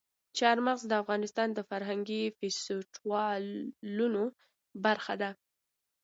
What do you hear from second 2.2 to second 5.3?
فستیوالونو برخه